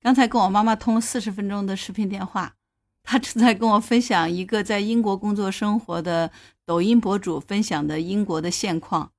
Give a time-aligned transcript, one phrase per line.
[0.00, 2.56] 刚才跟我妈妈通了四十分钟的视频电话，
[3.02, 6.30] 她正在跟我分享一个在英国工作生活的
[6.64, 9.12] 抖音博主分享的英国的现况。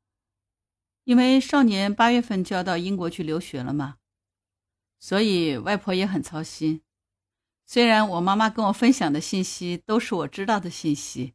[1.04, 3.96] 因为少年八月份就要到英国去留学了嘛，
[5.00, 6.82] 所以外婆也很操心。
[7.66, 11.34] 虽然我妈妈跟我分享的信息都是我知道的信息，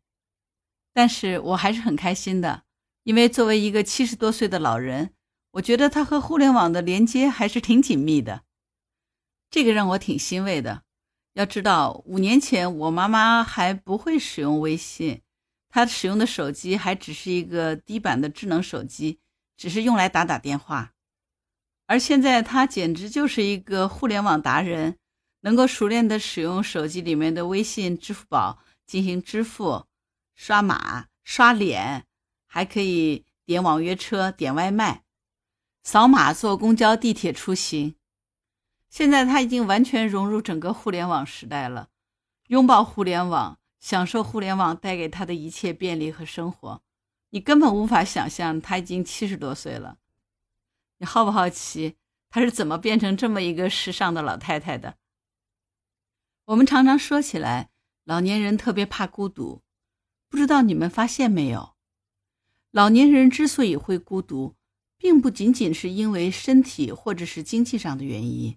[0.93, 2.63] 但是我还是很开心的，
[3.03, 5.13] 因为作为一个七十多岁的老人，
[5.53, 8.43] 我觉得他和互联网的连接还是挺紧密的。
[9.55, 10.83] 这个让我挺欣慰的。
[11.35, 15.23] 要知道，五年前我妈妈还不会使用微信，
[15.69, 19.21] 她使用的手机还只是一个低版的智能手机，
[19.57, 20.91] 只是用来打打电话。
[21.87, 24.99] 而现在，她简直就是一个互联网达人，
[25.43, 29.87] 能够熟练的使用手机里面的微信、支付宝进行支付、
[30.35, 32.05] 刷码、刷脸，
[32.49, 35.05] 还可以点网约车、点外卖、
[35.85, 37.95] 扫码坐公交、地铁出行。
[38.95, 41.89] 现在他已经完全融入整个互联网时代了，
[42.47, 46.81] 拥抱互联网，享受互联网带给他的一切便利和生活。
[47.31, 49.99] 你根本无法想象他已经七十多岁了。
[50.99, 51.97] 你好不好奇
[52.31, 54.97] 他是怎么变成这么一个时尚的老太太的？
[56.45, 57.71] 我们常常说起来，
[58.05, 59.65] 老年人特别怕孤独，
[60.29, 61.75] 不知道你们发现没有？
[62.71, 64.55] 老年人之所以会孤独，
[64.97, 68.57] 并不仅仅是因为身体或者是经济上的原因。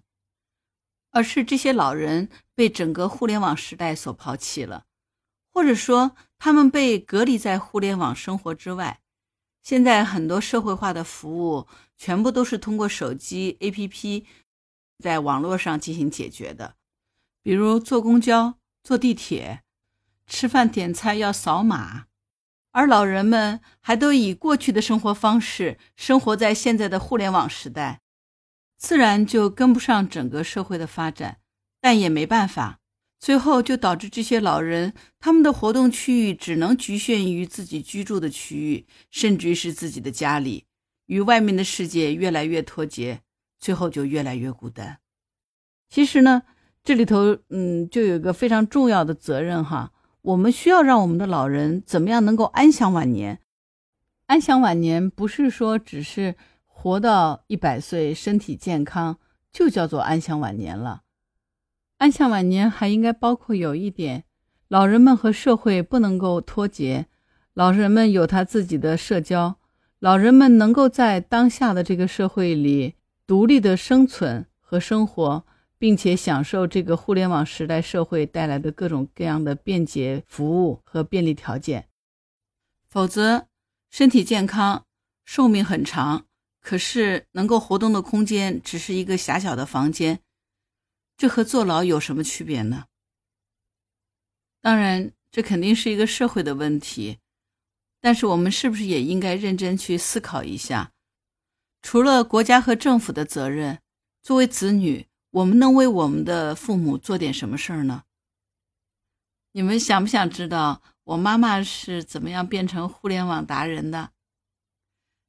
[1.17, 4.85] 而是这些老人被整个互联网时代所抛弃了，
[5.51, 8.99] 或者说他们被隔离在互联网生活之外。
[9.63, 11.65] 现在很多社会化的服务
[11.97, 14.25] 全部都是通过手机 APP
[14.99, 16.75] 在网络上进行解决的，
[17.41, 19.63] 比如坐公交、坐地铁、
[20.27, 22.05] 吃饭点餐要扫码，
[22.73, 28.01] 而老人们还都以过去的生活方式生活在现在的互联网时代。
[28.77, 31.39] 自然就跟不上整个社会的发展，
[31.81, 32.79] 但也没办法，
[33.19, 40.65] 最后就导致这些老人他们的活动区域只能局限于自己居住的区域，甚至于是自己的家里，
[41.07, 43.21] 与外面的世界越来越脱节，
[43.59, 44.99] 最后就越来越孤单。
[45.89, 46.43] 其实呢，
[46.83, 49.91] 这里头嗯，就有一个非常重要的责任哈，
[50.21, 53.39] 我们需要让我们的老人怎么样能够安享晚年。
[54.27, 56.35] 安享晚年不是说只是。
[56.79, 59.17] 活到一百岁，身体健康
[59.51, 61.01] 就叫做安享晚年了。
[61.97, 64.25] 安享晚年还应该包括有一点：
[64.67, 67.07] 老人们和社会不能够脱节，
[67.55, 69.57] 老人们有他自己的社交，
[69.97, 72.93] 老人们能够在当下的这个社会里
[73.25, 75.43] 独立的生存和生活，
[75.79, 81.87] 并且享受这个互联网时代社会带来的各种各样的便捷服务和便利条件。
[82.87, 83.47] 否则，
[83.89, 84.85] 身体健康，
[85.25, 86.26] 寿命很长。
[86.67, 90.19] 可是，能够活动的空间只是一个狭小的房间，
[91.15, 92.87] 这和坐牢有什么区别呢？
[94.59, 97.19] 当然，这肯定是一个社会的问题，
[98.01, 100.91] 但是我们是不是也应该认真去思考一下？
[101.81, 103.79] 除了国家和政府的责任，
[104.21, 108.03] 作为子女，我们能为我们的父母做点什么事儿呢？
[109.53, 114.11] 你们想不想知道我妈妈是怎么样变成互联网达人的？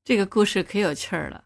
[0.08, 1.44] 这个故事可有趣儿了。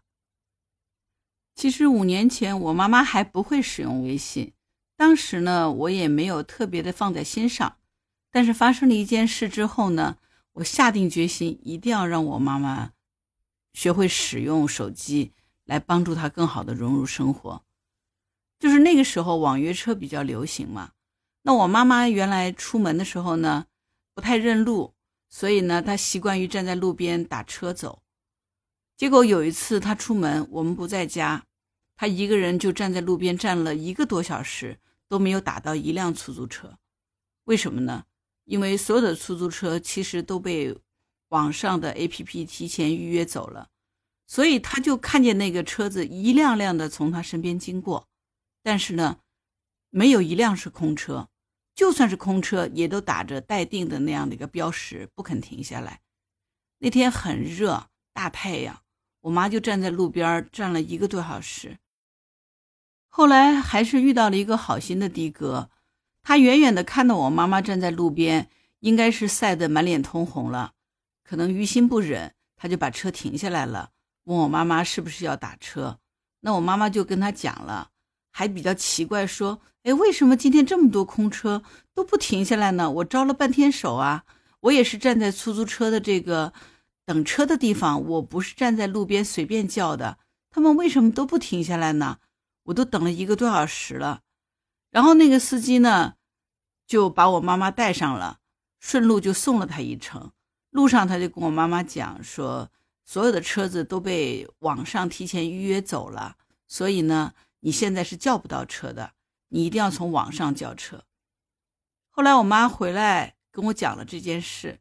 [1.53, 4.53] 其实五年前，我妈妈还不会使用微信，
[4.95, 7.75] 当时呢，我也没有特别的放在心上。
[8.31, 10.17] 但是发生了一件事之后呢，
[10.53, 12.93] 我下定决心，一定要让我妈妈
[13.73, 15.33] 学会使用手机，
[15.65, 17.65] 来帮助她更好的融入生活。
[18.57, 20.93] 就是那个时候，网约车比较流行嘛。
[21.41, 23.65] 那我妈妈原来出门的时候呢，
[24.15, 24.93] 不太认路，
[25.27, 28.02] 所以呢，她习惯于站在路边打车走。
[29.03, 31.43] 结果有一次他出门，我们不在家，
[31.97, 36.79] 他一个人就站在路边站了一个多小时，都没有打到一辆出租车。
[37.43, 38.05] 为什么呢？
[38.45, 40.73] 因为所有的出租车其实都被
[41.27, 43.67] 网上的 APP 提前预约走了，
[44.25, 48.07] 所以他就看见那个车子一辆辆的从他身边经过，
[48.63, 49.19] 但是呢，
[49.89, 51.27] 没有一辆是空车，
[51.75, 55.99] 就算是空车，也都打着待定的那样的一个标识，不肯停下来。
[56.77, 58.81] 那天很热，大太阳。
[59.23, 61.77] 我妈就站在路边站了一个多小时，
[63.07, 65.69] 后来还是遇到了一个好心的的哥，
[66.21, 68.49] 他远远的看到我妈妈站在路边，
[68.81, 70.73] 应该是晒得满脸通红了，
[71.23, 73.91] 可能于心不忍，他就把车停下来了，
[74.25, 75.99] 问我妈妈是不是要打车。
[76.41, 77.91] 那我妈妈就跟他讲了，
[78.29, 82.91] 还比较奇怪说：“哎，为什么今天这么多空车都不停下来呢？
[82.91, 84.25] 我招了半天手啊，
[84.59, 86.51] 我也是站在出租车的这个。”
[87.05, 90.17] 等车的地方，我不是站在路边随便叫的，
[90.49, 92.19] 他们为什么都不停下来呢？
[92.63, 94.21] 我都等了一个多小时了。
[94.89, 96.13] 然后那个司机呢，
[96.87, 98.39] 就把我妈妈带上了，
[98.79, 100.31] 顺路就送了她一程。
[100.69, 102.71] 路上他就跟我妈妈讲说，
[103.03, 109.13] 所有的车子都被网上提前预约走了，所以呢，你现在是叫不到车的，
[109.49, 111.03] 你一定要从网上叫车。
[112.09, 114.79] 后来我妈回来跟我讲了这件事，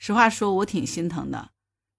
[0.00, 1.52] 实话说，我挺心疼的。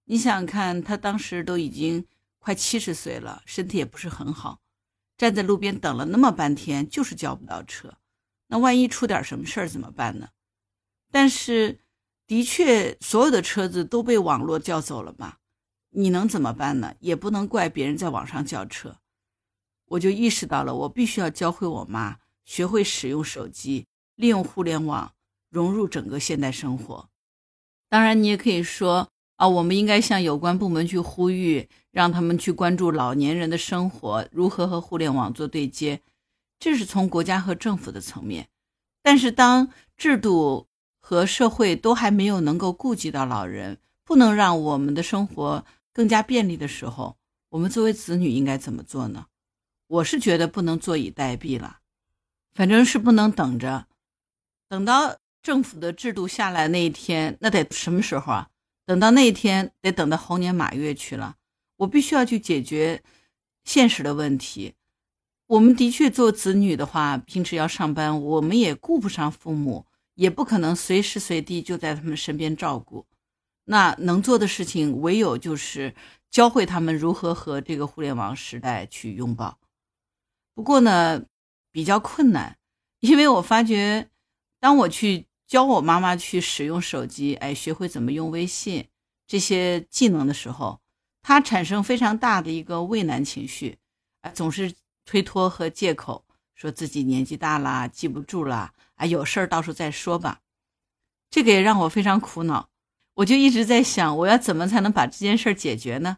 [0.04, 2.04] 你想想看，他当时都已经
[2.38, 4.60] 快七十岁了，身体也不是很好，
[5.16, 7.96] 站在路边等了那么半天，就是叫不到车。
[8.48, 10.28] 那万一出点什么事儿怎么办呢？
[11.10, 11.78] 但是。
[12.24, 15.36] 的确，所有的车子都被网络叫走了嘛？
[15.90, 16.94] 你能怎么办呢？
[17.00, 19.00] 也不能怪别人在网上叫车。
[19.86, 25.12] 我就意识到了，我必须要教会我妈学会使用手机，利用互联网
[25.50, 27.10] 融入整个现代生活。
[27.92, 29.06] 当然，你也可以说
[29.36, 36.00] 啊，我们应该向有关部门去呼吁，让他们去关注老年人的生活如何和互联网做对接。
[36.58, 38.48] 这是从国家和政府的层面。
[39.02, 39.68] 但是当
[39.98, 40.68] 制度，
[41.02, 45.62] 和社会都还没有能够顾及到老人，不能让我们的生活
[45.92, 47.18] 更加便利的时候，
[47.50, 49.26] 我们作为子女应该怎么做呢？
[49.88, 51.80] 我是觉得不能坐以待毙了，
[52.54, 53.86] 反正是不能等着，
[54.66, 58.48] 等到政府的制度下来那一天，那得什么时候啊？
[58.86, 61.36] 等到那一天，得等到猴年马月去了。
[61.76, 63.02] 我必须要去解决
[63.64, 64.74] 现实的问题。
[65.46, 69.86] 我们的确做子女的话，平时要上班，我们也顾不上父母。
[70.14, 73.06] 也不可能随时随地就在他们身边照顾，
[73.64, 75.94] 那能做的事情唯有就是
[76.30, 79.58] 教会他们如何和这个互联网时代去拥抱。
[80.54, 81.24] 不过呢，
[81.72, 82.58] 比较困难，
[83.00, 84.10] 因为我发觉，
[84.60, 88.88] 当我去教我妈妈去使用手机，哎，学会怎么用微信
[89.26, 90.80] 这些技能的时候，
[91.20, 93.76] 她产生非常大的一个畏难情绪，
[94.22, 94.72] 啊，总是
[95.04, 98.72] 推脱和借口，说自己年纪大了，记不住了。
[98.94, 100.40] 啊，有事儿到时候再说吧。
[101.28, 102.70] 这个也让我非常苦恼，
[103.16, 106.16] 我就一直在想，我要怎么才能把这件事儿解决呢？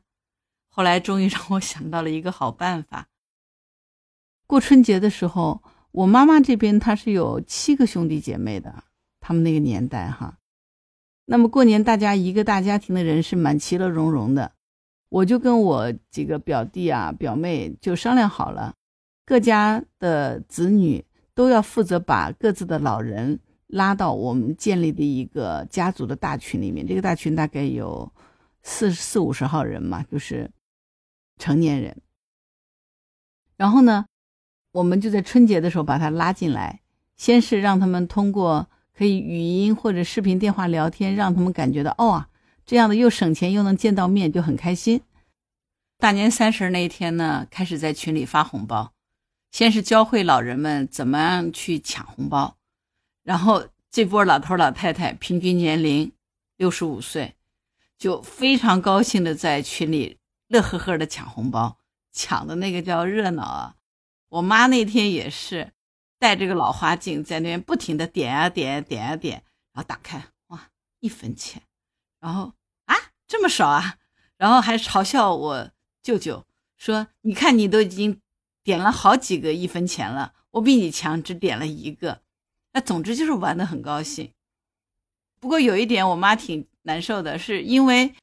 [0.68, 3.08] 后来终于让我想到了一个好办法。
[4.46, 5.60] 过春节的时候，
[5.90, 8.84] 我妈妈这边她是有七个兄弟姐妹的，
[9.24, 10.38] 他们那个年代哈。
[11.24, 14.52] 那么过年大家一个大家庭的人是蛮其乐融融的，
[15.08, 18.74] 我就跟我几个表弟啊表妹就商量好了，
[19.24, 21.04] 各家的子女。
[21.36, 26.86] 都要负责把各自的老人拉到我们建立的一个家族的大群里面。
[26.86, 28.12] 这个大群大概有
[28.62, 30.48] 四四五十号人嘛，就是
[31.36, 32.00] 成年人。
[33.56, 34.06] 然后呢，
[34.70, 36.82] 我们就在春节的时候把他拉进来，
[37.16, 42.28] 先是让他们通过可以语音或者视频电话聊天，让他们感觉到哦啊，
[42.64, 45.02] 这样的又省钱又能见到面，就很开心。
[45.98, 48.92] 大年三十那一天呢，开始在群里发红包。
[49.50, 52.56] 先是教会老人们怎么样去抢红包，
[53.22, 56.10] 然后这波老头老太太平均年龄
[56.56, 57.36] 六十五岁，
[57.96, 60.18] 就非常高兴的在群里
[60.48, 61.78] 乐呵呵的抢红包，
[62.12, 63.76] 抢的那个叫热闹啊！
[64.30, 65.72] 我妈那天也是
[66.24, 69.44] 带这个老花镜在那边不停的点啊点点啊点，
[69.74, 71.60] 然后打开哇一分钱，
[72.18, 72.54] 然后
[72.86, 73.98] 啊这么少啊，
[74.38, 75.70] 然后还嘲笑我
[76.02, 76.46] 舅舅
[76.78, 78.18] 说：“你看你都已经。”
[78.64, 82.22] 点了好几个一分钱了，我比你强，只点了一个。
[82.72, 84.32] 那总之就是玩的很高兴。
[85.38, 88.14] 不过有一点我妈挺难受的，是因为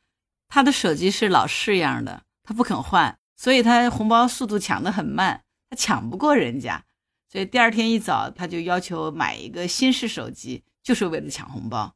[0.48, 6.84] 她的手机是老式样的，她不肯换，所以她红包速度抢的很慢，她抢不过人家。
[7.32, 11.96] 所以第二天一早，他就要求买一个新式手机，就是为了抢红包。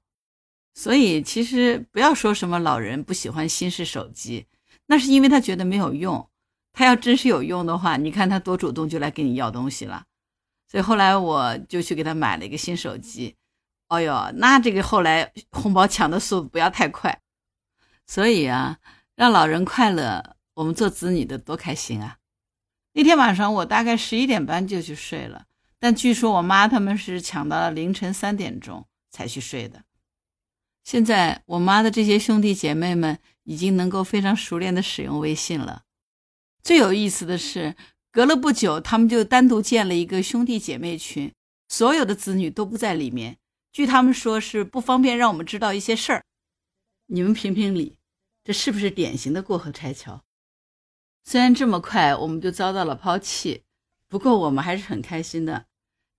[0.73, 4.45] 所以其实不要说什么老人不喜欢新式手机，
[4.85, 6.29] 那是因为他觉得没有用。
[6.71, 10.05] 他要真是有用的话，你看他多主动，就来跟你要东西了。
[10.71, 13.35] 所以后来我就去给他买了一个新手机。
[13.89, 17.21] 哦哟，那这个后来红包抢的速度不要太快。
[18.07, 18.77] 所以啊，
[19.15, 22.19] 让老人快乐，我们做子女的多开心啊！
[22.97, 25.47] 那天晚上我大概十一点半就去睡了，
[25.79, 29.83] 但据说我妈他们是抢到了凌晨三点钟才去睡的。
[30.81, 35.83] 现在我妈的这些兄弟姐妹们已经能够非常熟练的使用微信了。
[36.63, 37.75] 最有意思的是，
[38.13, 41.33] 隔了不久，他们就单独建了一个兄弟姐妹群，
[41.67, 43.37] 所有的子女都不在里面。
[43.73, 46.23] 据他们说，是不方便让我们知道一些事儿。
[47.07, 47.97] 你们评评理，
[48.43, 50.24] 这是不是典型的过河拆桥？
[51.27, 53.63] 虽然这么快我们就遭到了抛弃，
[54.07, 55.65] 不过我们还是很开心的，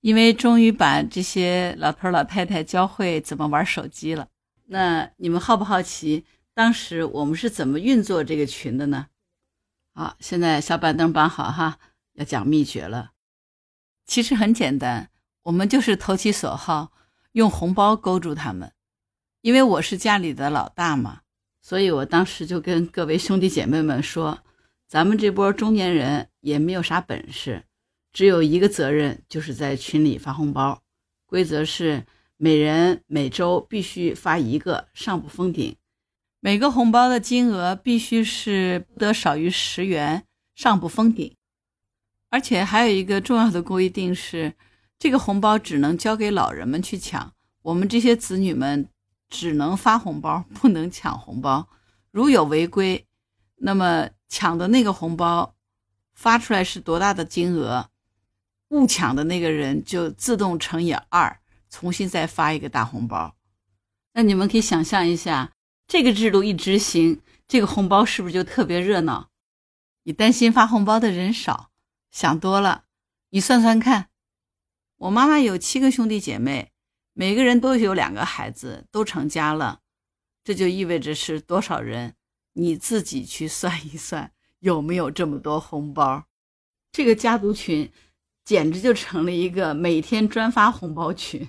[0.01, 4.29] 因为终于把这些老头老太太教会怎么玩手机了。
[4.67, 9.07] 那你们好不好奇，当时我们是怎么运作这个群的呢？
[9.95, 11.79] 好，现在小板凳绑好哈，
[12.15, 13.13] 要讲秘诀了。
[14.07, 15.11] 其实很简单，
[15.45, 16.91] 我们就是投其所好，
[17.33, 18.73] 用红包勾住他们。
[19.41, 21.21] 因为我是家里的老大嘛，
[21.63, 24.41] 所以我当时就跟各位兄弟姐妹们说，
[24.89, 27.65] 咱们这波中年人也没有啥本事，
[28.13, 30.83] 只有一个责任，就是在群里发红包。
[31.27, 32.05] 规则是
[32.37, 35.77] 每人每周必须发一个，上不封顶。
[36.41, 40.25] 每个红包的金额必须是不得少于十元，
[40.55, 41.35] 上不封顶。
[42.31, 44.55] 而且还有一个重要的规定是，
[44.99, 48.89] 这个红包只能交给老人们去抢，我们这些子女们。
[49.29, 51.69] 只能发红包，不能抢红包。
[52.13, 53.05] 如有违规，
[53.57, 55.55] 那么抢的那个红包
[56.15, 57.91] 发出来是多大的金额，
[58.69, 61.41] 误抢的那个人就自动乘以二，
[61.71, 63.37] 重新再发一个大红包。
[64.13, 65.53] 那你们可以想象一下，
[65.87, 69.31] 这个制度一执行，这个红包是不是就特别热闹？
[70.05, 71.71] 你担心发红包的人少，
[72.11, 72.85] 想多了。
[73.31, 74.09] 你算算看，
[74.97, 76.73] 我妈妈有七个兄弟姐妹。
[77.19, 79.81] 每个人都有两个孩子，都成家了，
[80.45, 82.16] 这就意味着是多少人？
[82.57, 86.25] 你自己去算一算，有没有这么多红包？
[86.91, 87.91] 这个家族群
[88.45, 91.49] 简直就成了一个每天专发红包群。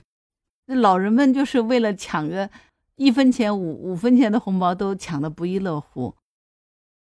[0.66, 2.50] 那老人们就是为了抢个
[2.96, 6.16] 一分钱、五五分钱的红包，都抢得不亦乐乎。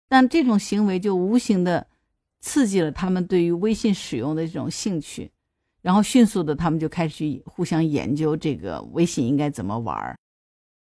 [0.09, 1.87] 但这种行为就无形的
[2.41, 5.31] 刺激了他们对于微信使用的这种兴趣。
[5.81, 10.19] 然后迅速的，他们就开始互相研究这个微信应该怎么玩儿。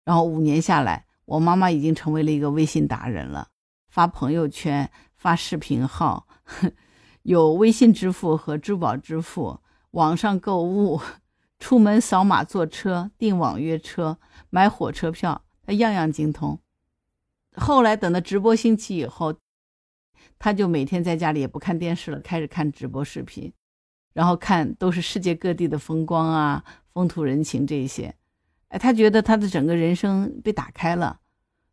[0.05, 3.49] 然后五年下来，我妈妈已经成为了一个微信达人了，
[3.88, 6.26] 发朋友圈、发视频号，
[7.22, 9.60] 有微信支付和支付宝支付，
[9.92, 11.00] 网上购物，
[11.60, 14.18] 出门扫码坐车、订网约车、
[14.50, 16.58] 买火车票，她样样精通。
[17.54, 19.37] 后来等到直播兴起以后，
[20.37, 23.52] 他就每天在家里也不看电视了，开始看直播视频。
[24.12, 28.16] 然后看都是世界各地的风光啊，风土人情这些，
[28.70, 31.19] 哎，他觉得他的整个人生被打开了，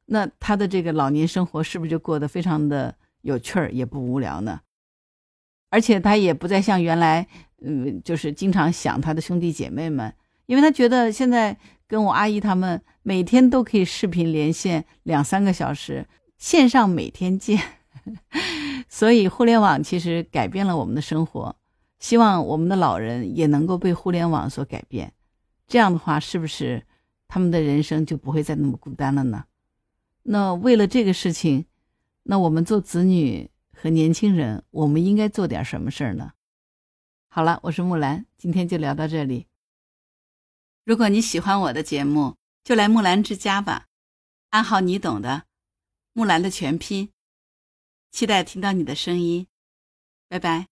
[0.08, 4.62] 那他的这个老年生活是不是就过得非常的有趣儿，也不无聊呢？
[5.70, 7.28] 而且他也不再像原来，
[7.62, 10.14] 嗯，就是经常想他的兄弟姐妹们，
[10.46, 17.62] 因为他觉得现在跟我阿姨他们每天都可以视频连线两三个小时，线上每天见，
[18.88, 21.56] 所以互联网其实改变了我们的生活。
[22.00, 25.12] 希望我们的老人也能够被互联网所改变，
[25.68, 26.82] 这样的话，是不是
[27.28, 29.44] 他们的人生就不会再那么孤单了呢？
[30.30, 31.68] 那为了这个事情，
[32.24, 36.34] 那我们做子女和年轻人，我们应该做点什么事儿呢？
[37.30, 39.48] 好了，我是木兰，今天就聊到这里。
[40.84, 43.88] 如果你喜欢我的节目，就来木兰之家吧，
[44.50, 45.46] 暗号你懂的，
[46.12, 47.10] 木兰的全拼。
[48.12, 49.48] 期待听到你的声音，
[50.28, 50.68] 拜拜。